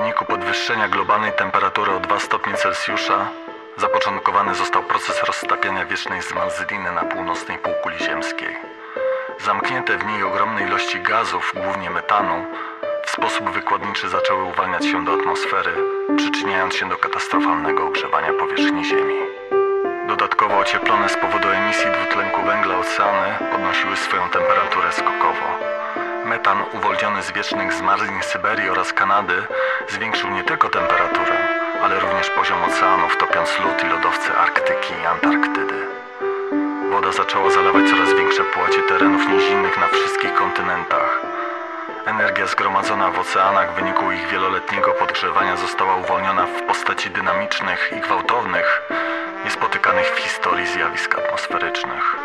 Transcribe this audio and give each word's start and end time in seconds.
wyniku 0.00 0.24
podwyższenia 0.24 0.88
globalnej 0.88 1.32
temperatury 1.32 1.92
o 1.92 2.00
2 2.00 2.20
stopnie 2.20 2.54
Celsjusza 2.54 3.28
zapoczątkowany 3.76 4.54
został 4.54 4.82
proces 4.82 5.22
roztapiania 5.22 5.84
wiecznej 5.84 6.22
zmarzliny 6.22 6.92
na 6.92 7.02
północnej 7.02 7.58
półkuli 7.58 7.98
ziemskiej. 7.98 8.56
Zamknięte 9.40 9.98
w 9.98 10.06
niej 10.06 10.22
ogromne 10.22 10.62
ilości 10.62 11.00
gazów, 11.00 11.52
głównie 11.56 11.90
metanu, 11.90 12.46
w 13.06 13.10
sposób 13.10 13.50
wykładniczy 13.50 14.08
zaczęły 14.08 14.42
uwalniać 14.42 14.86
się 14.86 15.04
do 15.04 15.12
atmosfery, 15.12 15.74
przyczyniając 16.16 16.74
się 16.74 16.88
do 16.88 16.96
katastrofalnego 16.96 17.86
ogrzewania 17.86 18.32
powierzchni 18.32 18.84
Ziemi. 18.84 19.18
Dodatkowo 20.08 20.58
ocieplone 20.58 21.08
z 21.08 21.16
powodu 21.16 21.48
emisji 21.48 21.90
dwutlenku 21.90 22.42
węgla 22.42 22.78
oceany 22.78 23.50
podnosiły 23.52 23.96
swoją 23.96 24.28
temperaturę 24.28 24.92
skokowo. 24.92 25.46
Metan 26.24 26.62
uwolniony 26.72 27.22
z 27.22 27.32
wiecznych 27.32 27.72
zmarzlin 27.72 28.22
Syberii 28.22 28.70
oraz 28.70 28.92
Kanady 28.92 29.42
zwiększył 29.88 30.30
nie 30.30 30.44
tylko 30.44 30.68
temperaturę, 30.68 31.36
ale 31.82 32.00
również 32.00 32.30
poziom 32.30 32.62
oceanów, 32.62 33.16
topiąc 33.16 33.58
lód 33.58 33.84
i 33.84 33.88
lodowce 33.88 34.34
Arktyki 34.38 34.94
i 35.02 35.06
Antarktydy. 35.06 35.86
Woda 36.90 37.12
zaczęła 37.12 37.50
zalewać 37.50 37.90
coraz 37.90 38.12
większe 38.12 38.44
płacie 38.44 38.82
terenów 38.82 39.28
nizinnych 39.28 39.78
na 39.78 39.88
wszystkich 39.88 40.34
kontynentach. 40.34 41.20
Energia 42.06 42.46
zgromadzona 42.46 43.10
w 43.10 43.18
oceanach 43.18 43.72
w 43.72 43.74
wyniku 43.74 44.12
ich 44.12 44.28
wieloletniego 44.28 44.90
podgrzewania 44.90 45.56
została 45.56 45.96
uwolniona 45.96 46.46
w 46.46 46.62
postaci 46.62 47.10
dynamicznych 47.10 47.92
i 47.96 48.00
gwałtownych, 48.00 48.82
niespotykanych 49.44 50.06
w 50.06 50.18
historii 50.18 50.66
zjawisk 50.66 51.18
atmosferycznych. 51.18 52.16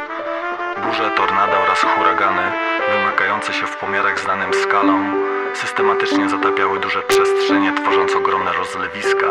Burze, 0.77 1.11
tornada 1.11 1.57
oraz 1.63 1.81
huragany, 1.81 2.51
wymykające 2.91 3.53
się 3.53 3.67
w 3.67 3.77
pomiarach 3.77 4.19
znanym 4.19 4.53
skalom, 4.53 5.25
systematycznie 5.53 6.29
zatapiały 6.29 6.79
duże 6.79 7.01
przestrzenie, 7.01 7.73
tworząc 7.73 8.15
ogromne 8.15 8.53
rozlewiska 8.53 9.27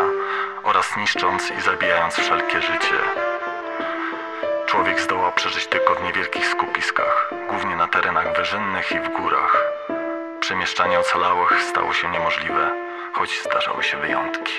oraz 0.63 0.97
niszcząc 0.97 1.51
i 1.51 1.61
zabijając 1.61 2.15
wszelkie 2.15 2.61
życie. 2.61 2.99
Człowiek 4.65 5.01
zdołał 5.01 5.31
przeżyć 5.31 5.67
tylko 5.67 5.95
w 5.95 6.03
niewielkich 6.03 6.47
skupiskach, 6.47 7.33
głównie 7.49 7.75
na 7.75 7.87
terenach 7.87 8.37
wyżynnych 8.37 8.91
i 8.91 8.99
w 8.99 9.09
górach. 9.09 9.67
Przemieszczanie 10.39 10.99
ocalałych 10.99 11.61
stało 11.61 11.93
się 11.93 12.09
niemożliwe, 12.09 12.71
choć 13.13 13.43
zdarzały 13.43 13.83
się 13.83 13.97
wyjątki. 13.97 14.53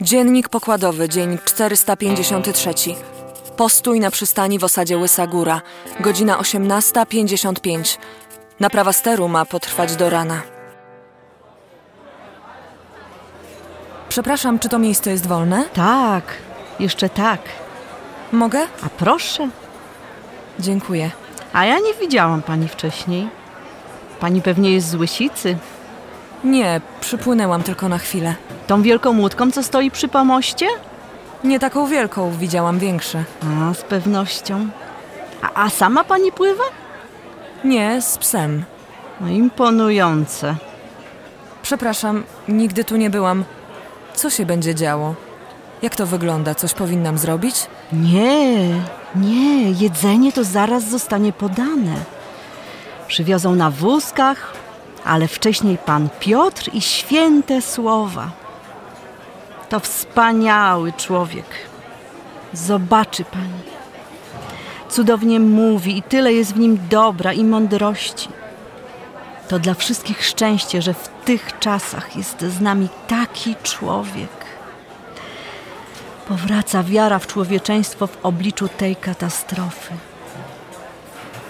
Dziennik 0.00 0.48
pokładowy, 0.48 1.08
dzień 1.08 1.38
453. 1.44 2.70
Postój 3.56 4.00
na 4.00 4.10
przystani 4.10 4.58
w 4.58 4.64
osadzie 4.64 4.98
Łysa 4.98 5.26
Góra. 5.26 5.60
Godzina 6.00 6.38
18.55. 6.38 7.98
Naprawa 8.60 8.92
steru 8.92 9.28
ma 9.28 9.44
potrwać 9.44 9.96
do 9.96 10.10
rana. 10.10 10.42
Przepraszam, 14.08 14.58
czy 14.58 14.68
to 14.68 14.78
miejsce 14.78 15.10
jest 15.10 15.26
wolne? 15.26 15.64
Tak, 15.74 16.24
jeszcze 16.80 17.08
tak. 17.08 17.40
Mogę? 18.32 18.60
A 18.60 18.88
proszę. 18.88 19.48
Dziękuję. 20.58 21.10
A 21.52 21.64
ja 21.64 21.78
nie 21.78 21.94
widziałam 21.94 22.42
pani 22.42 22.68
wcześniej. 22.68 23.28
Pani 24.20 24.42
pewnie 24.42 24.72
jest 24.72 24.88
z 24.88 24.94
Łysicy. 24.94 25.58
Nie, 26.44 26.80
przypłynęłam 27.00 27.62
tylko 27.62 27.88
na 27.88 27.98
chwilę. 27.98 28.34
Tą 28.68 28.82
wielką 28.82 29.18
łódką, 29.20 29.50
co 29.50 29.62
stoi 29.62 29.90
przy 29.90 30.08
pomoście? 30.08 30.66
Nie 31.44 31.58
taką 31.58 31.86
wielką, 31.86 32.30
widziałam 32.30 32.78
większe. 32.78 33.24
A, 33.42 33.74
z 33.74 33.82
pewnością. 33.82 34.68
A, 35.42 35.64
a 35.64 35.70
sama 35.70 36.04
pani 36.04 36.32
pływa? 36.32 36.64
Nie, 37.64 38.02
z 38.02 38.18
psem. 38.18 38.64
No 39.20 39.28
imponujące. 39.28 40.56
Przepraszam, 41.62 42.24
nigdy 42.48 42.84
tu 42.84 42.96
nie 42.96 43.10
byłam. 43.10 43.44
Co 44.14 44.30
się 44.30 44.46
będzie 44.46 44.74
działo? 44.74 45.14
Jak 45.82 45.96
to 45.96 46.06
wygląda? 46.06 46.54
Coś 46.54 46.74
powinnam 46.74 47.18
zrobić? 47.18 47.66
Nie, 47.92 48.68
nie, 49.14 49.70
jedzenie 49.70 50.32
to 50.32 50.44
zaraz 50.44 50.84
zostanie 50.84 51.32
podane. 51.32 51.94
Przywiozą 53.06 53.54
na 53.54 53.70
wózkach, 53.70 54.52
ale 55.04 55.28
wcześniej 55.28 55.78
pan 55.78 56.08
Piotr 56.20 56.70
i 56.72 56.80
święte 56.80 57.62
słowa. 57.62 58.30
To 59.68 59.80
wspaniały 59.80 60.92
człowiek. 60.92 61.46
Zobaczy 62.52 63.24
pani. 63.24 63.62
Cudownie 64.88 65.40
mówi 65.40 65.98
i 65.98 66.02
tyle 66.02 66.32
jest 66.32 66.54
w 66.54 66.58
nim 66.58 66.78
dobra 66.90 67.32
i 67.32 67.44
mądrości. 67.44 68.28
To 69.48 69.58
dla 69.58 69.74
wszystkich 69.74 70.24
szczęście, 70.24 70.82
że 70.82 70.94
w 70.94 71.08
tych 71.24 71.58
czasach 71.58 72.16
jest 72.16 72.40
z 72.40 72.60
nami 72.60 72.88
taki 73.08 73.56
człowiek. 73.62 74.30
Powraca 76.28 76.82
wiara 76.82 77.18
w 77.18 77.26
człowieczeństwo 77.26 78.06
w 78.06 78.18
obliczu 78.22 78.68
tej 78.68 78.96
katastrofy. 78.96 79.94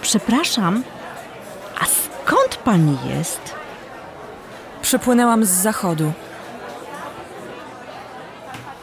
Przepraszam, 0.03 0.83
a 1.81 1.85
skąd 1.85 2.57
pani 2.57 2.97
jest? 3.09 3.55
Przypłynęłam 4.83 5.45
z 5.45 5.49
zachodu. 5.49 6.13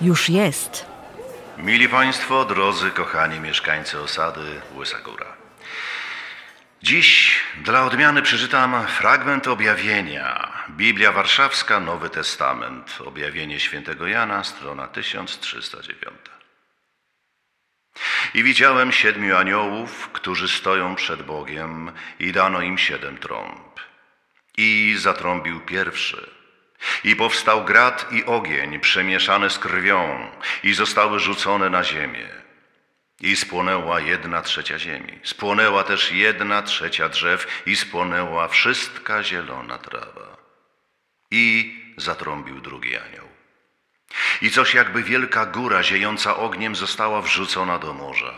Już 0.02 0.30
jest. 0.30 0.86
Mili 1.58 1.90
Państwo, 1.90 2.46
drodzy, 2.46 2.92
kochani 2.92 3.40
mieszkańcy 3.40 4.00
osady 4.00 4.62
Łysa 4.76 5.00
Góra. 5.00 5.26
Dziś 6.84 7.40
dla 7.64 7.86
odmiany 7.86 8.22
przeczytam 8.22 8.88
fragment 8.88 9.48
objawienia. 9.48 10.54
Biblia 10.70 11.12
Warszawska, 11.12 11.80
Nowy 11.80 12.10
Testament. 12.10 12.98
Objawienie 13.06 13.60
świętego 13.60 14.08
Jana, 14.08 14.44
strona 14.44 14.88
1309. 14.88 16.16
I 18.34 18.44
widziałem 18.44 18.92
siedmiu 18.92 19.36
aniołów, 19.36 20.10
którzy 20.14 20.48
stoją 20.48 20.96
przed 20.96 21.22
Bogiem 21.22 21.92
i 22.20 22.32
dano 22.32 22.62
im 22.62 22.78
siedem 22.78 23.18
trąb. 23.18 23.80
I 24.58 24.96
zatrąbił 25.00 25.60
pierwszy. 25.60 26.30
I 27.04 27.16
powstał 27.16 27.64
grat 27.64 28.12
i 28.12 28.26
ogień 28.26 28.80
przemieszane 28.80 29.50
z 29.50 29.60
krwią 29.60 30.32
i 30.64 30.74
zostały 30.74 31.20
rzucone 31.20 31.70
na 31.70 31.84
ziemię. 31.84 32.30
I 33.22 33.36
spłonęła 33.36 34.00
jedna 34.00 34.42
trzecia 34.42 34.80
ziemi. 34.80 35.20
Spłonęła 35.24 35.84
też 35.84 36.12
jedna 36.12 36.62
trzecia 36.62 37.10
drzew 37.10 37.48
i 37.66 37.76
spłonęła 37.76 38.48
wszystka 38.48 39.24
zielona 39.24 39.78
trawa. 39.78 40.38
I 41.32 41.76
zatrąbił 41.98 42.62
drugi 42.62 42.98
anioł. 42.98 43.28
I 44.42 44.52
coś 44.52 44.74
jakby 44.74 45.04
wielka 45.04 45.46
góra 45.46 45.84
ziejąca 45.84 46.38
ogniem 46.38 46.76
została 46.76 47.22
wrzucona 47.22 47.80
do 47.80 47.94
morza. 47.94 48.34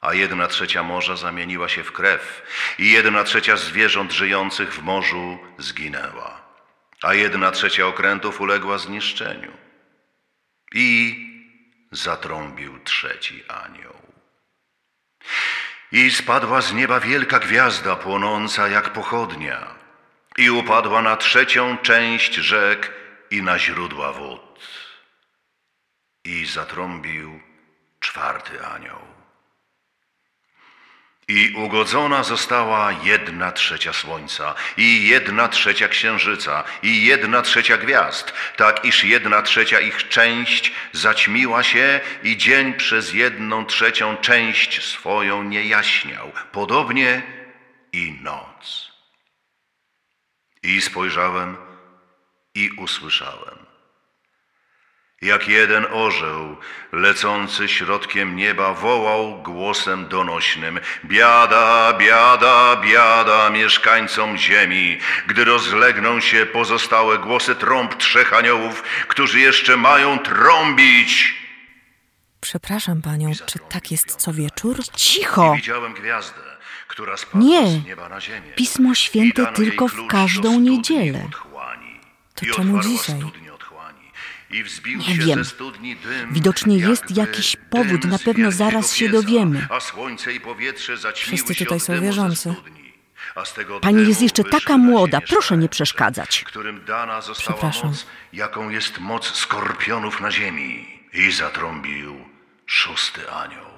A 0.00 0.14
jedna 0.14 0.48
trzecia 0.48 0.82
morza 0.82 1.16
zamieniła 1.16 1.68
się 1.68 1.84
w 1.84 1.92
krew 1.92 2.42
i 2.78 2.92
jedna 2.92 3.24
trzecia 3.24 3.56
zwierząt 3.56 4.12
żyjących 4.12 4.74
w 4.74 4.82
morzu 4.82 5.38
zginęła. 5.58 6.43
A 7.04 7.14
jedna 7.14 7.50
trzecia 7.50 7.86
okrętów 7.86 8.40
uległa 8.40 8.78
zniszczeniu. 8.78 9.52
I 10.74 11.18
zatrąbił 11.92 12.78
trzeci 12.84 13.44
anioł. 13.48 13.96
I 15.92 16.10
spadła 16.10 16.60
z 16.60 16.72
nieba 16.72 17.00
wielka 17.00 17.38
gwiazda 17.38 17.96
płonąca 17.96 18.68
jak 18.68 18.92
pochodnia 18.92 19.74
i 20.36 20.50
upadła 20.50 21.02
na 21.02 21.16
trzecią 21.16 21.78
część 21.78 22.34
rzek 22.34 22.92
i 23.30 23.42
na 23.42 23.58
źródła 23.58 24.12
wód. 24.12 24.60
I 26.24 26.46
zatrąbił 26.46 27.40
czwarty 28.00 28.66
anioł. 28.66 29.13
I 31.28 31.54
ugodzona 31.56 32.22
została 32.22 32.92
jedna 32.92 33.52
trzecia 33.52 33.92
słońca, 33.92 34.54
i 34.76 35.08
jedna 35.08 35.48
trzecia 35.48 35.88
księżyca, 35.88 36.64
i 36.82 37.04
jedna 37.04 37.42
trzecia 37.42 37.76
gwiazd, 37.76 38.32
tak 38.56 38.84
iż 38.84 39.04
jedna 39.04 39.42
trzecia 39.42 39.80
ich 39.80 40.08
część 40.08 40.72
zaćmiła 40.92 41.62
się 41.62 42.00
i 42.22 42.36
dzień 42.36 42.74
przez 42.74 43.12
jedną 43.12 43.66
trzecią 43.66 44.16
część 44.16 44.84
swoją 44.84 45.42
nie 45.42 45.64
jaśniał, 45.64 46.32
podobnie 46.52 47.22
i 47.92 48.18
noc. 48.22 48.92
I 50.62 50.80
spojrzałem 50.80 51.56
i 52.54 52.70
usłyszałem 52.70 53.63
jak 55.22 55.48
jeden 55.48 55.86
orzeł 55.90 56.56
lecący 56.92 57.68
środkiem 57.68 58.36
nieba 58.36 58.74
wołał 58.74 59.42
głosem 59.42 60.08
donośnym: 60.08 60.80
Biada, 61.04 61.92
biada, 61.98 62.76
biada 62.76 63.50
mieszkańcom 63.50 64.36
ziemi, 64.38 64.98
gdy 65.26 65.44
rozlegną 65.44 66.20
się 66.20 66.46
pozostałe 66.46 67.18
głosy 67.18 67.54
trąb 67.54 67.94
trzech 67.94 68.32
aniołów, 68.32 68.82
którzy 69.08 69.40
jeszcze 69.40 69.76
mają 69.76 70.18
trąbić. 70.18 71.34
Przepraszam 72.40 73.02
panią, 73.02 73.32
czy 73.46 73.58
tak 73.58 73.90
jest 73.90 74.14
co 74.16 74.32
wieczór? 74.32 74.76
Cicho! 74.96 75.54
Widziałem 75.56 75.94
gwiazdę, 75.94 76.40
która 76.88 77.16
spadła 77.16 77.40
Nie. 77.40 77.66
z 77.66 77.84
nieba 77.84 78.08
na 78.08 78.20
ziemię. 78.20 78.52
Pismo 78.56 78.94
Święte 78.94 79.46
tylko 79.46 79.88
w 79.88 80.06
każdą 80.06 80.60
niedzielę. 80.60 81.28
To 82.34 82.46
czemu 82.54 82.80
dzisiaj? 82.80 83.20
Nie 85.08 85.14
wiem. 85.18 85.42
Widocznie 86.30 86.78
jest 86.78 87.16
jakiś 87.16 87.56
powód, 87.70 88.04
na 88.04 88.18
pewno 88.18 88.52
zaraz 88.52 88.94
się 88.94 89.08
dowiemy. 89.08 89.66
Wszyscy 91.14 91.54
tutaj 91.54 91.80
są 91.80 92.00
wierzący. 92.00 92.54
Pani 93.80 94.08
jest 94.08 94.22
jeszcze 94.22 94.44
taka 94.44 94.78
młoda, 94.78 95.20
proszę 95.20 95.56
nie 95.56 95.68
przeszkadzać. 95.68 96.44
Którym 96.44 96.84
dana 96.84 97.20
została 97.20 97.58
Przepraszam. 97.58 97.90
moc, 97.90 98.06
jaką 98.32 98.68
jest 98.70 98.98
moc 98.98 99.34
skorpionów 99.34 100.20
na 100.20 100.30
ziemi. 100.30 100.86
I 101.12 101.32
zatrąbił 101.32 102.16
szósty 102.66 103.30
anioł. 103.30 103.73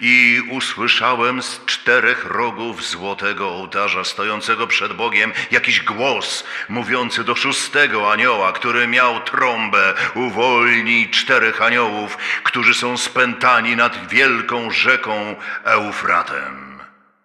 I 0.00 0.42
usłyszałem 0.50 1.42
z 1.42 1.64
czterech 1.66 2.24
rogów 2.24 2.84
złotego 2.84 3.48
ołtarza 3.48 4.04
stojącego 4.04 4.66
przed 4.66 4.92
Bogiem 4.92 5.32
jakiś 5.50 5.80
głos 5.80 6.44
mówiący 6.68 7.24
do 7.24 7.34
szóstego 7.34 8.12
anioła, 8.12 8.52
który 8.52 8.86
miał 8.86 9.20
trąbę, 9.20 9.94
uwolnij 10.14 11.10
czterech 11.10 11.62
aniołów, 11.62 12.18
którzy 12.42 12.74
są 12.74 12.96
spętani 12.96 13.76
nad 13.76 14.08
wielką 14.08 14.70
rzeką 14.70 15.36
Eufratem. 15.64 16.65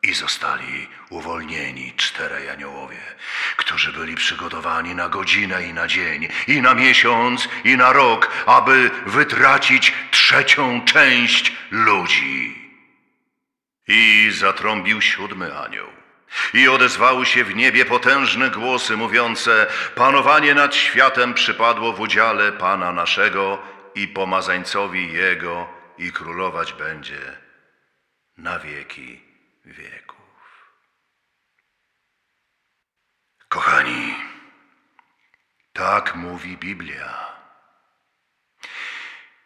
I 0.03 0.13
zostali 0.13 0.88
uwolnieni 1.09 1.94
czterej 1.98 2.50
aniołowie, 2.50 3.01
którzy 3.57 3.94
byli 3.94 4.15
przygotowani 4.15 4.95
na 4.95 5.09
godzinę 5.09 5.68
i 5.68 5.74
na 5.74 5.88
dzień, 5.88 6.27
i 6.48 6.62
na 6.62 6.74
miesiąc, 6.74 7.50
i 7.63 7.77
na 7.77 7.94
rok, 7.94 8.31
aby 8.45 8.92
wytracić 9.06 9.94
trzecią 10.12 10.86
część 10.86 11.53
ludzi. 11.71 12.62
I 13.88 14.31
zatrąbił 14.31 15.01
siódmy 15.01 15.57
anioł. 15.57 15.88
I 16.54 16.68
odezwały 16.68 17.25
się 17.25 17.44
w 17.44 17.56
niebie 17.56 17.86
potężne 17.86 18.50
głosy 18.50 18.97
mówiące: 18.97 19.68
Panowanie 19.95 20.54
nad 20.54 20.75
światem 20.75 21.33
przypadło 21.33 21.94
w 21.94 22.00
udziale 22.00 22.51
Pana 22.51 22.92
naszego 22.92 23.62
i 23.95 24.07
pomazańcowi 24.07 25.13
Jego, 25.13 25.69
i 25.97 26.12
królować 26.12 26.74
będzie 26.74 27.38
na 28.38 28.59
wieki 28.59 29.31
wieków. 29.65 30.21
Kochani, 33.49 34.15
tak 35.73 36.15
mówi 36.15 36.57
Biblia. 36.57 37.31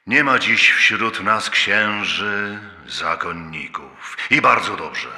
Nie 0.07 0.23
ma 0.23 0.39
dziś 0.39 0.71
wśród 0.71 1.19
nas 1.19 1.49
księży, 1.49 2.59
zakonników. 2.87 4.17
I 4.29 4.41
bardzo 4.41 4.77
dobrze. 4.77 5.17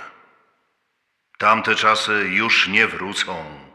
Tamte 1.37 1.75
czasy 1.75 2.29
już 2.29 2.67
nie 2.67 2.87
wrócą. 2.87 3.67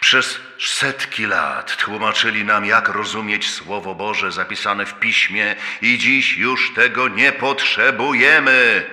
Przez 0.00 0.40
setki 0.58 1.26
lat 1.26 1.76
tłumaczyli 1.76 2.44
nam, 2.44 2.64
jak 2.64 2.88
rozumieć 2.88 3.50
Słowo 3.50 3.94
Boże 3.94 4.32
zapisane 4.32 4.86
w 4.86 4.94
piśmie, 4.94 5.56
i 5.82 5.98
dziś 5.98 6.36
już 6.36 6.74
tego 6.74 7.08
nie 7.08 7.32
potrzebujemy. 7.32 8.90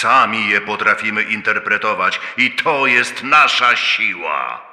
Sami 0.00 0.48
je 0.48 0.60
potrafimy 0.60 1.22
interpretować, 1.22 2.20
i 2.36 2.50
to 2.50 2.86
jest 2.86 3.22
nasza 3.22 3.76
siła. 3.76 4.66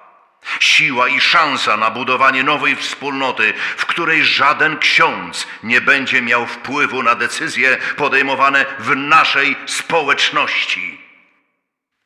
Siła 0.59 1.07
i 1.07 1.21
szansa 1.21 1.77
na 1.77 1.89
budowanie 1.89 2.43
nowej 2.43 2.75
wspólnoty, 2.75 3.53
w 3.77 3.85
której 3.85 4.25
żaden 4.25 4.77
ksiądz 4.77 5.47
nie 5.63 5.81
będzie 5.81 6.21
miał 6.21 6.47
wpływu 6.47 7.03
na 7.03 7.15
decyzje 7.15 7.77
podejmowane 7.95 8.65
w 8.79 8.95
naszej 8.95 9.55
społeczności. 9.65 11.01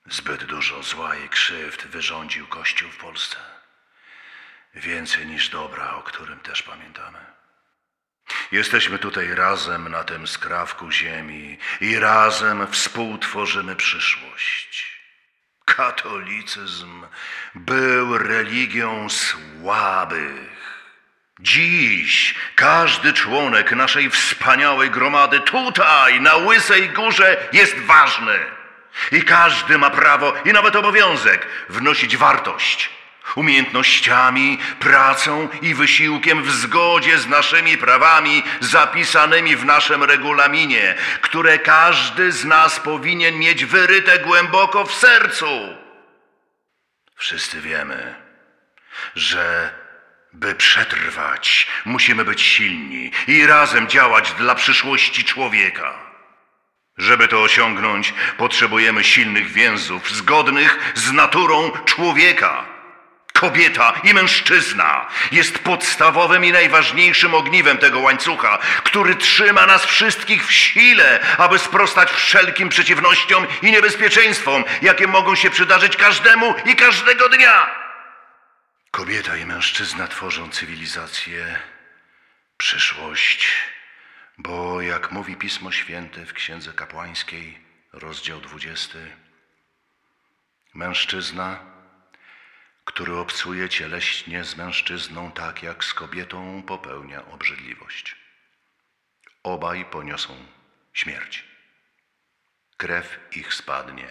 Zbyt 0.06 0.44
dużo 0.44 0.84
zła 0.84 1.16
i 1.16 1.30
krzywd 1.30 1.88
wyrządził 1.88 2.48
Kościół 2.48 2.90
w 2.90 2.98
Polsce. 2.98 3.38
Więcej 4.76 5.26
niż 5.26 5.50
dobra, 5.50 5.96
o 5.96 6.04
którym 6.04 6.40
też 6.40 6.64
pamiętamy. 6.64 7.20
Jesteśmy 8.52 9.00
tutaj 9.00 9.36
razem 9.36 9.90
na 9.90 10.04
tym 10.04 10.28
skrawku 10.28 10.92
ziemi 10.92 11.58
i 11.82 12.00
razem 12.00 12.68
współtworzymy 12.72 13.76
przyszłość. 13.76 14.98
Katolicyzm 15.66 17.06
był 17.56 18.18
religią 18.18 19.10
słabych. 19.10 20.58
Dziś 21.40 22.36
każdy 22.56 23.14
członek 23.14 23.72
naszej 23.72 24.10
wspaniałej 24.10 24.90
gromady 24.90 25.40
tutaj, 25.40 26.22
na 26.22 26.36
Łysej 26.36 26.90
Górze, 26.90 27.50
jest 27.54 27.80
ważny. 27.80 28.40
I 29.12 29.24
każdy 29.24 29.78
ma 29.78 29.90
prawo 29.90 30.34
i 30.46 30.54
nawet 30.54 30.76
obowiązek 30.76 31.48
wnosić 31.70 32.18
wartość. 32.18 32.97
Umiejętnościami, 33.36 34.58
pracą 34.80 35.50
i 35.62 35.74
wysiłkiem 35.74 36.44
w 36.44 36.52
zgodzie 36.52 37.18
z 37.18 37.28
naszymi 37.28 37.78
prawami 37.78 38.44
zapisanymi 38.60 39.56
w 39.56 39.66
naszym 39.66 40.04
regulaminie, 40.04 40.96
które 41.22 41.60
każdy 41.60 42.32
z 42.32 42.46
nas 42.46 42.80
powinien 42.80 43.40
mieć 43.40 43.66
wyryte 43.66 44.20
głęboko 44.20 44.86
w 44.86 44.94
sercu. 44.94 45.78
Wszyscy 47.16 47.62
wiemy, 47.62 48.16
że 49.16 49.72
by 50.34 50.56
przetrwać, 50.56 51.68
musimy 51.86 52.26
być 52.26 52.42
silni 52.42 53.12
i 53.28 53.46
razem 53.46 53.88
działać 53.88 54.32
dla 54.32 54.56
przyszłości 54.56 55.24
człowieka. 55.24 55.94
Żeby 56.98 57.28
to 57.28 57.42
osiągnąć, 57.42 58.14
potrzebujemy 58.38 59.04
silnych 59.04 59.52
więzów, 59.52 60.12
zgodnych 60.12 60.92
z 60.96 61.12
naturą 61.12 61.72
człowieka. 61.86 62.77
Kobieta 63.40 63.94
i 64.04 64.14
mężczyzna 64.14 65.10
jest 65.32 65.60
podstawowym 65.60 66.46
i 66.46 66.52
najważniejszym 66.52 67.34
ogniwem 67.34 67.78
tego 67.78 68.00
łańcucha, 68.00 68.58
który 68.84 69.16
trzyma 69.16 69.66
nas 69.66 69.86
wszystkich 69.86 70.48
w 70.48 70.54
sile, 70.54 71.20
aby 71.38 71.60
sprostać 71.60 72.12
wszelkim 72.12 72.70
przeciwnościom 72.70 73.48
i 73.62 73.72
niebezpieczeństwom, 73.72 74.64
jakie 74.82 75.08
mogą 75.08 75.36
się 75.36 75.50
przydarzyć 75.50 75.98
każdemu 75.98 76.56
i 76.66 76.76
każdego 76.76 77.30
dnia. 77.30 77.76
Kobieta 78.92 79.38
i 79.38 79.46
mężczyzna 79.46 80.08
tworzą 80.08 80.50
cywilizację, 80.50 81.60
przyszłość, 82.58 83.48
bo 84.38 84.82
jak 84.82 85.12
mówi 85.12 85.36
Pismo 85.36 85.72
Święte 85.72 86.26
w 86.26 86.34
Księdze 86.34 86.74
Kapłańskiej, 86.74 87.60
rozdział 87.94 88.42
20, 88.42 89.00
mężczyzna, 90.74 91.77
który 92.98 93.18
obcuje 93.18 93.70
cieleśnie 93.70 94.44
z 94.44 94.56
mężczyzną 94.56 95.32
tak 95.32 95.64
jak 95.64 95.84
z 95.84 95.94
kobietą, 95.94 96.64
popełnia 96.64 97.26
obrzydliwość. 97.26 98.16
Obaj 99.44 99.86
poniosą 99.86 100.46
śmierć. 100.94 101.44
Krew 102.78 103.20
ich 103.32 103.54
spadnie 103.54 104.08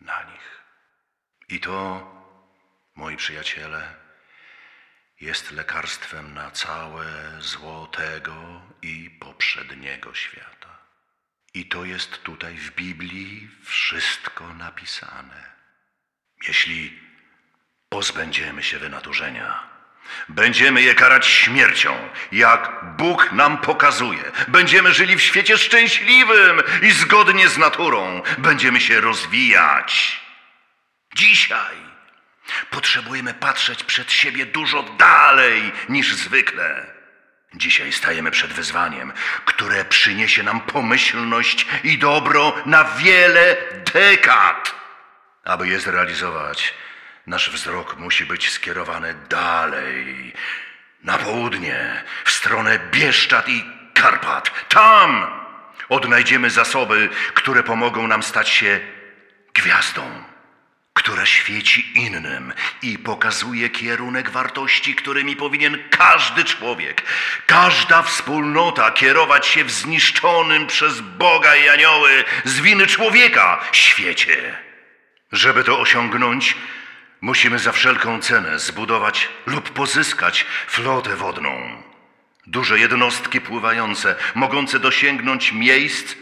na 0.00 0.22
nich. 0.22 0.62
I 1.48 1.60
to, 1.60 1.76
moi 2.94 3.16
przyjaciele, 3.16 3.94
jest 5.20 5.50
lekarstwem 5.50 6.34
na 6.34 6.50
całe 6.50 7.06
zło 7.40 7.86
tego 7.86 8.62
i 8.82 9.10
poprzedniego 9.10 10.14
świata. 10.14 10.78
I 11.54 11.66
to 11.66 11.84
jest 11.84 12.22
tutaj 12.22 12.56
w 12.56 12.74
Biblii 12.74 13.50
wszystko 13.64 14.54
napisane. 14.54 15.52
Jeśli 16.48 17.11
pozbędziemy 17.92 18.62
się 18.62 18.78
wynaturzenia, 18.78 19.60
będziemy 20.28 20.82
je 20.82 20.94
karać 20.94 21.26
śmiercią, 21.26 22.08
jak 22.32 22.80
Bóg 22.96 23.32
nam 23.32 23.58
pokazuje. 23.58 24.22
Będziemy 24.48 24.94
żyli 24.94 25.16
w 25.16 25.22
świecie 25.22 25.58
szczęśliwym 25.58 26.62
i 26.82 26.90
zgodnie 26.90 27.48
z 27.48 27.58
naturą. 27.58 28.22
Będziemy 28.38 28.80
się 28.80 29.00
rozwijać. 29.00 30.20
Dzisiaj 31.14 31.76
Potrzebujemy 32.70 33.34
patrzeć 33.34 33.84
przed 33.84 34.12
siebie 34.12 34.46
dużo 34.46 34.82
dalej 34.82 35.72
niż 35.88 36.14
zwykle. 36.14 36.86
Dzisiaj 37.54 37.92
stajemy 37.92 38.30
przed 38.30 38.52
wyzwaniem, 38.52 39.12
które 39.44 39.84
przyniesie 39.84 40.42
nam 40.42 40.60
pomyślność 40.60 41.66
i 41.84 41.98
dobro 41.98 42.54
na 42.66 42.84
wiele 42.84 43.56
dekad. 43.92 44.74
Aby 45.44 45.68
je 45.68 45.80
zrealizować, 45.80 46.74
nasz 47.26 47.50
wzrok 47.50 47.96
musi 47.98 48.26
być 48.26 48.50
skierowany 48.50 49.14
dalej, 49.28 50.32
na 51.04 51.18
południe, 51.18 52.04
w 52.24 52.30
stronę 52.30 52.78
Bieszczad 52.78 53.48
i 53.48 53.64
Karpat. 53.94 54.68
Tam 54.68 55.26
odnajdziemy 55.88 56.50
zasoby, 56.50 57.08
które 57.34 57.62
pomogą 57.62 58.06
nam 58.06 58.22
stać 58.22 58.48
się 58.48 58.80
gwiazdą 59.54 60.32
która 61.02 61.26
świeci 61.26 61.92
innym 61.94 62.52
i 62.82 62.98
pokazuje 62.98 63.70
kierunek 63.70 64.30
wartości, 64.30 64.94
którymi 64.94 65.36
powinien 65.36 65.78
każdy 65.90 66.44
człowiek, 66.44 67.02
każda 67.46 68.02
wspólnota 68.02 68.90
kierować 68.90 69.46
się 69.46 69.64
w 69.64 69.70
zniszczonym 69.70 70.66
przez 70.66 71.00
Boga 71.00 71.56
i 71.56 71.68
anioły 71.68 72.24
z 72.44 72.60
winy 72.60 72.86
człowieka 72.86 73.60
świecie. 73.72 74.58
Żeby 75.32 75.64
to 75.64 75.80
osiągnąć, 75.80 76.56
musimy 77.22 77.58
za 77.58 77.72
wszelką 77.72 78.20
cenę 78.20 78.58
zbudować 78.58 79.28
lub 79.46 79.70
pozyskać 79.70 80.46
flotę 80.66 81.16
wodną. 81.16 81.82
Duże 82.46 82.78
jednostki 82.78 83.40
pływające, 83.40 84.16
mogące 84.34 84.78
dosięgnąć 84.78 85.52
miejsc, 85.52 86.14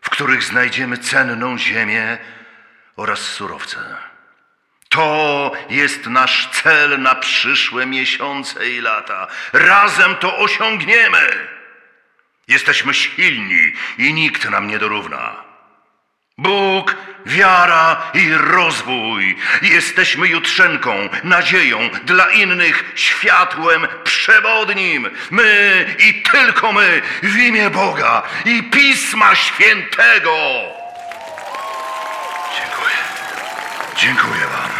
w 0.00 0.10
których 0.10 0.42
znajdziemy 0.42 0.98
cenną 0.98 1.58
ziemię 1.58 2.18
oraz 2.96 3.20
surowce. 3.20 3.96
To 4.88 5.52
jest 5.70 6.06
nasz 6.06 6.48
cel 6.50 7.02
na 7.02 7.14
przyszłe 7.14 7.86
miesiące 7.86 8.70
i 8.70 8.80
lata. 8.80 9.28
Razem 9.52 10.16
to 10.16 10.38
osiągniemy. 10.38 11.48
Jesteśmy 12.48 12.94
silni 12.94 13.72
i 13.98 14.14
nikt 14.14 14.50
nam 14.50 14.66
nie 14.66 14.78
dorówna. 14.78 15.51
Bóg, 16.38 16.96
wiara 17.26 18.10
i 18.14 18.32
rozwój. 18.34 19.36
Jesteśmy 19.62 20.28
jutrzenką, 20.28 21.08
nadzieją 21.24 21.90
dla 22.04 22.30
innych, 22.30 22.92
światłem 22.94 23.86
przewodnim. 24.04 25.10
My 25.30 25.86
i 25.98 26.22
tylko 26.22 26.72
my 26.72 27.02
w 27.22 27.36
imię 27.36 27.70
Boga 27.70 28.22
i 28.44 28.62
Pisma 28.62 29.34
Świętego. 29.34 30.36
Dziękuję. 32.58 32.96
Dziękuję 33.96 34.46
Wam. 34.46 34.70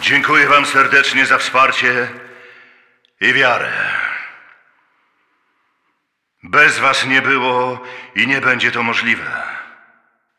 Dziękuję 0.00 0.46
Wam 0.46 0.66
serdecznie 0.66 1.26
za 1.26 1.38
wsparcie 1.38 2.08
i 3.20 3.32
wiarę. 3.32 3.72
Bez 6.42 6.78
Was 6.78 7.06
nie 7.06 7.22
było 7.22 7.80
i 8.14 8.26
nie 8.26 8.40
będzie 8.40 8.72
to 8.72 8.82
możliwe. 8.82 9.57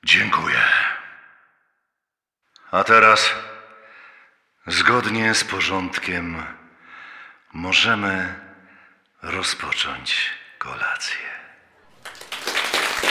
Dziękuję. 0.09 0.61
A 2.71 2.83
teraz, 2.83 3.29
zgodnie 4.67 5.35
z 5.35 5.43
porządkiem, 5.43 6.43
możemy 7.53 8.35
rozpocząć 9.21 10.29
kolację. 10.57 11.27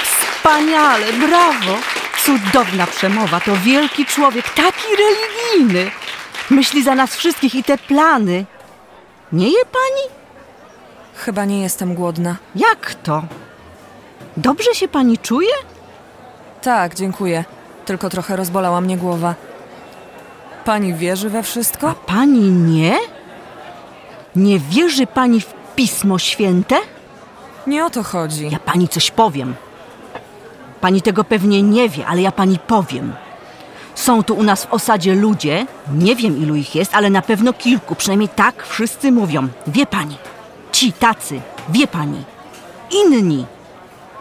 Wspaniale, 0.02 1.12
brawo! 1.12 1.78
Cudowna 2.24 2.86
przemowa, 2.86 3.40
to 3.40 3.56
wielki 3.56 4.06
człowiek, 4.06 4.48
taki 4.48 4.86
religijny. 4.96 5.90
Myśli 6.50 6.82
za 6.82 6.94
nas 6.94 7.16
wszystkich 7.16 7.54
i 7.54 7.64
te 7.64 7.78
plany. 7.78 8.44
Nie 9.32 9.48
je 9.48 9.64
pani? 9.64 10.18
Chyba 11.16 11.44
nie 11.44 11.62
jestem 11.62 11.94
głodna. 11.94 12.36
Jak 12.54 12.94
to? 12.94 13.24
Dobrze 14.36 14.74
się 14.74 14.88
pani 14.88 15.18
czuje? 15.18 15.77
Tak, 16.62 16.94
dziękuję. 16.94 17.44
Tylko 17.84 18.10
trochę 18.10 18.36
rozbolała 18.36 18.80
mnie 18.80 18.96
głowa. 18.96 19.34
Pani 20.64 20.94
wierzy 20.94 21.30
we 21.30 21.38
A 21.38 21.42
wszystko? 21.42 21.94
pani 22.06 22.40
nie? 22.50 22.96
Nie 24.36 24.58
wierzy 24.58 25.06
pani 25.06 25.40
w 25.40 25.54
Pismo 25.76 26.18
Święte? 26.18 26.76
Nie 27.66 27.84
o 27.84 27.90
to 27.90 28.02
chodzi. 28.02 28.50
Ja 28.50 28.58
pani 28.58 28.88
coś 28.88 29.10
powiem. 29.10 29.54
Pani 30.80 31.02
tego 31.02 31.24
pewnie 31.24 31.62
nie 31.62 31.88
wie, 31.88 32.06
ale 32.06 32.22
ja 32.22 32.32
pani 32.32 32.58
powiem. 32.58 33.12
Są 33.94 34.22
tu 34.22 34.34
u 34.34 34.42
nas 34.42 34.64
w 34.64 34.72
osadzie 34.72 35.14
ludzie, 35.14 35.66
nie 35.94 36.16
wiem 36.16 36.38
ilu 36.42 36.54
ich 36.54 36.74
jest, 36.74 36.94
ale 36.94 37.10
na 37.10 37.22
pewno 37.22 37.52
kilku, 37.52 37.94
przynajmniej 37.94 38.28
tak 38.28 38.66
wszyscy 38.66 39.12
mówią. 39.12 39.48
Wie 39.66 39.86
pani. 39.86 40.16
Ci 40.72 40.92
tacy, 40.92 41.40
wie 41.68 41.86
pani. 41.86 42.24
Inni, 42.90 43.46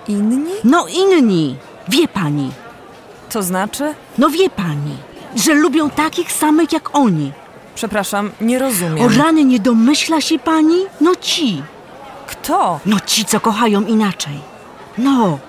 Inni? 0.07 0.51
no 0.63 0.87
inni, 0.87 1.55
wie 1.89 2.07
pani. 2.07 2.51
To 3.29 3.43
znaczy? 3.43 3.93
No 4.17 4.29
wie 4.29 4.49
pani, 4.49 4.97
że 5.35 5.53
lubią 5.53 5.89
takich 5.89 6.31
samych 6.31 6.73
jak 6.73 6.95
oni. 6.95 7.31
Przepraszam, 7.75 8.31
nie 8.41 8.57
O 8.57 8.59
rozumiem. 8.59 9.17
rany 9.17 9.43
nie 9.45 9.59
domyśla 9.59 10.21
się 10.21 10.39
pani? 10.39 10.77
No 11.01 11.15
ci. 11.15 11.63
Kto? 12.27 12.79
No 12.85 12.99
ci, 12.99 13.25
co 13.25 13.39
kochają 13.39 13.81
inaczej. 13.85 14.39
No, 14.97 15.39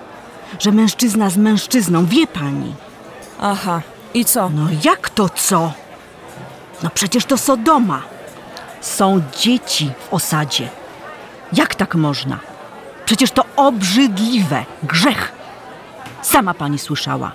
że 0.59 0.71
mężczyzna 0.71 1.29
z 1.29 1.37
mężczyzną, 1.37 2.05
wie 2.05 2.27
pani. 2.27 2.73
Aha. 3.41 3.81
I 4.13 4.25
co? 4.25 4.49
No 4.49 4.67
jak 4.83 5.09
to 5.09 5.29
co? 5.29 5.71
No 6.83 6.89
przecież 6.93 7.25
to 7.25 7.37
Sodoma. 7.37 8.01
Są 8.81 9.21
dzieci 9.39 9.91
w 10.09 10.13
osadzie. 10.13 10.69
Jak 11.53 11.75
tak 11.75 11.95
można? 11.95 12.39
Przecież 13.05 13.31
to 13.31 13.43
obrzydliwe, 13.55 14.65
grzech. 14.83 15.31
Sama 16.21 16.53
pani 16.53 16.79
słyszała. 16.79 17.31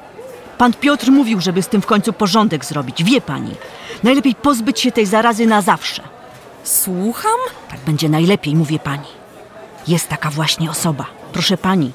Pan 0.59 0.73
Piotr 0.73 1.11
mówił, 1.11 1.41
żeby 1.41 1.63
z 1.63 1.69
tym 1.69 1.83
w 1.83 1.87
końcu 1.87 2.13
porządek 2.13 2.65
zrobić. 2.65 3.05
Wie 3.05 3.21
pani, 3.21 3.55
najlepiej 4.03 4.35
pozbyć 4.35 4.81
się 4.81 4.93
tej 4.93 5.07
zarazy 5.07 5.47
na 5.47 5.63
zawsze. 5.63 6.03
Słucham? 6.65 7.39
Tak 7.71 7.81
będzie 7.81 8.09
najlepiej, 8.09 8.57
mówię 8.57 8.79
pani. 8.79 9.09
Jest 9.89 10.09
taka 10.09 10.31
właśnie 10.31 10.71
osoba. 10.71 11.07
Proszę 11.33 11.57
pani, 11.57 11.93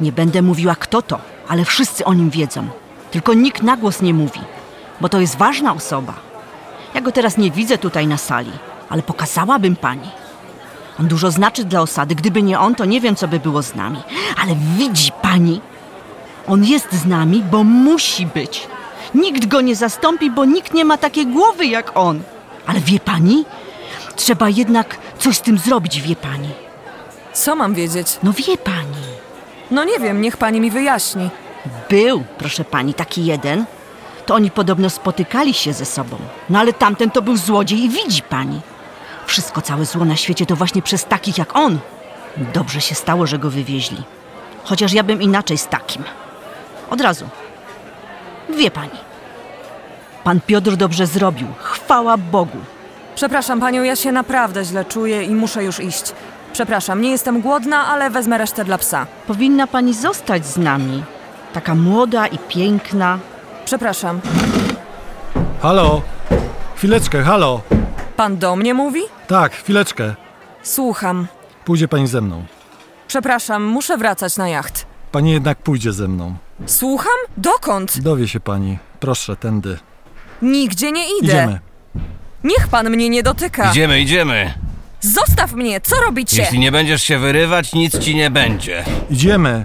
nie 0.00 0.12
będę 0.12 0.42
mówiła 0.42 0.74
kto 0.74 1.02
to, 1.02 1.18
ale 1.48 1.64
wszyscy 1.64 2.04
o 2.04 2.14
nim 2.14 2.30
wiedzą. 2.30 2.68
Tylko 3.10 3.34
nikt 3.34 3.62
na 3.62 3.76
głos 3.76 4.02
nie 4.02 4.14
mówi, 4.14 4.40
bo 5.00 5.08
to 5.08 5.20
jest 5.20 5.36
ważna 5.36 5.74
osoba. 5.74 6.14
Ja 6.94 7.00
go 7.00 7.12
teraz 7.12 7.38
nie 7.38 7.50
widzę 7.50 7.78
tutaj 7.78 8.06
na 8.06 8.16
sali, 8.16 8.52
ale 8.88 9.02
pokazałabym 9.02 9.76
pani. 9.76 10.10
On 11.00 11.08
dużo 11.08 11.30
znaczy 11.30 11.64
dla 11.64 11.80
osady. 11.80 12.14
Gdyby 12.14 12.42
nie 12.42 12.58
on, 12.58 12.74
to 12.74 12.84
nie 12.84 13.00
wiem, 13.00 13.16
co 13.16 13.28
by 13.28 13.40
było 13.40 13.62
z 13.62 13.74
nami. 13.74 14.02
Ale 14.42 14.54
widzi 14.76 15.12
pani, 15.22 15.60
on 16.46 16.64
jest 16.64 16.92
z 16.92 17.06
nami, 17.06 17.42
bo 17.50 17.64
musi 17.64 18.26
być. 18.26 18.66
Nikt 19.14 19.46
go 19.46 19.60
nie 19.60 19.76
zastąpi, 19.76 20.30
bo 20.30 20.44
nikt 20.44 20.74
nie 20.74 20.84
ma 20.84 20.98
takiej 20.98 21.26
głowy 21.26 21.66
jak 21.66 21.96
on. 21.96 22.22
Ale 22.66 22.80
wie 22.80 23.00
pani, 23.00 23.44
trzeba 24.16 24.48
jednak 24.48 24.98
coś 25.18 25.36
z 25.36 25.40
tym 25.40 25.58
zrobić, 25.58 26.00
wie 26.00 26.16
pani. 26.16 26.48
Co 27.32 27.56
mam 27.56 27.74
wiedzieć? 27.74 28.18
No 28.22 28.32
wie 28.32 28.58
pani. 28.58 29.06
No 29.70 29.84
nie 29.84 29.98
wiem, 29.98 30.20
niech 30.20 30.36
pani 30.36 30.60
mi 30.60 30.70
wyjaśni. 30.70 31.30
Był, 31.90 32.24
proszę 32.38 32.64
pani, 32.64 32.94
taki 32.94 33.24
jeden. 33.24 33.64
To 34.26 34.34
oni 34.34 34.50
podobno 34.50 34.90
spotykali 34.90 35.54
się 35.54 35.72
ze 35.72 35.84
sobą. 35.84 36.16
No 36.50 36.58
ale 36.58 36.72
tamten 36.72 37.10
to 37.10 37.22
był 37.22 37.36
złodziej 37.36 37.84
i 37.84 37.88
widzi 37.88 38.22
pani. 38.22 38.60
Wszystko 39.26 39.62
całe 39.62 39.84
zło 39.84 40.04
na 40.04 40.16
świecie 40.16 40.46
to 40.46 40.56
właśnie 40.56 40.82
przez 40.82 41.04
takich 41.04 41.38
jak 41.38 41.56
on. 41.56 41.78
Dobrze 42.36 42.80
się 42.80 42.94
stało, 42.94 43.26
że 43.26 43.38
go 43.38 43.50
wywieźli. 43.50 44.02
Chociaż 44.64 44.92
ja 44.92 45.02
bym 45.02 45.22
inaczej 45.22 45.58
z 45.58 45.68
takim. 45.68 46.04
Od 46.90 47.00
razu. 47.00 47.28
Wie 48.58 48.70
pani. 48.70 48.98
Pan 50.24 50.40
Piotr 50.46 50.76
dobrze 50.76 51.06
zrobił. 51.06 51.46
Chwała 51.58 52.16
Bogu. 52.16 52.58
Przepraszam 53.14 53.60
panią, 53.60 53.82
ja 53.82 53.96
się 53.96 54.12
naprawdę 54.12 54.64
źle 54.64 54.84
czuję 54.84 55.24
i 55.24 55.34
muszę 55.34 55.64
już 55.64 55.80
iść. 55.80 56.12
Przepraszam, 56.52 57.00
nie 57.00 57.10
jestem 57.10 57.40
głodna, 57.40 57.86
ale 57.86 58.10
wezmę 58.10 58.38
resztę 58.38 58.64
dla 58.64 58.78
psa. 58.78 59.06
Powinna 59.26 59.66
pani 59.66 59.94
zostać 59.94 60.46
z 60.46 60.56
nami. 60.56 61.04
Taka 61.52 61.74
młoda 61.74 62.26
i 62.26 62.38
piękna. 62.38 63.18
Przepraszam. 63.64 64.20
Halo? 65.62 66.02
Chwileczkę, 66.76 67.22
halo? 67.22 67.60
Pan 68.16 68.36
do 68.36 68.56
mnie 68.56 68.74
mówi? 68.74 69.00
Tak, 69.26 69.52
chwileczkę. 69.52 70.14
Słucham. 70.62 71.26
Pójdzie 71.64 71.88
pani 71.88 72.06
ze 72.06 72.20
mną. 72.20 72.44
Przepraszam, 73.08 73.62
muszę 73.64 73.96
wracać 73.96 74.36
na 74.36 74.48
jacht. 74.48 74.86
Pani 75.12 75.30
jednak 75.32 75.58
pójdzie 75.58 75.92
ze 75.92 76.08
mną. 76.08 76.34
Słucham? 76.66 77.12
Dokąd? 77.36 78.00
Dowie 78.00 78.28
się 78.28 78.40
pani. 78.40 78.78
Proszę, 79.00 79.36
tędy. 79.36 79.78
Nigdzie 80.42 80.92
nie 80.92 81.04
idę. 81.04 81.26
Idziemy. 81.32 81.60
Niech 82.44 82.68
pan 82.68 82.90
mnie 82.90 83.08
nie 83.08 83.22
dotyka. 83.22 83.70
Idziemy, 83.70 84.00
idziemy. 84.00 84.54
Zostaw 85.00 85.52
mnie, 85.52 85.80
co 85.80 85.96
robicie? 86.00 86.42
Jeśli 86.42 86.58
nie 86.58 86.72
będziesz 86.72 87.02
się 87.02 87.18
wyrywać, 87.18 87.72
nic 87.72 87.98
ci 87.98 88.14
nie 88.14 88.30
będzie. 88.30 88.84
Idziemy. 89.10 89.64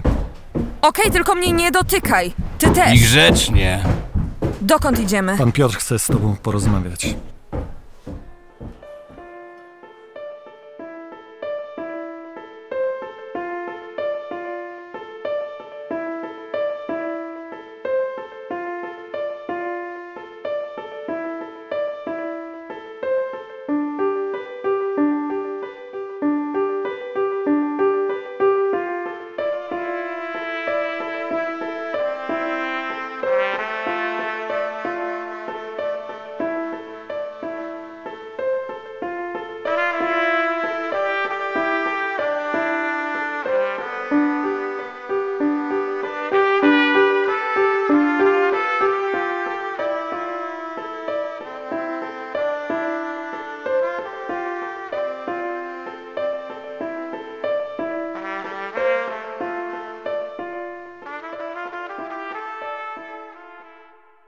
Okej, 0.82 1.10
tylko 1.10 1.34
mnie 1.34 1.52
nie 1.52 1.70
dotykaj. 1.70 2.32
Ty 2.58 2.70
też. 2.70 2.94
I 2.94 3.00
grzecznie. 3.00 3.84
Dokąd 4.60 4.98
idziemy? 5.00 5.38
Pan 5.38 5.52
Piotr 5.52 5.76
chce 5.76 5.98
z 5.98 6.06
tobą 6.06 6.36
porozmawiać. 6.42 7.14